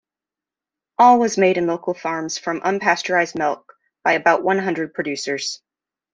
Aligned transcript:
All 0.97 1.19
was 1.19 1.37
made 1.37 1.59
in 1.59 1.67
local 1.67 1.93
farms 1.93 2.39
from 2.39 2.59
unpasteurized 2.61 3.35
milk 3.37 3.71
by 4.03 4.13
about 4.13 4.41
one 4.41 4.57
hundred 4.57 4.95
producers. 4.95 5.61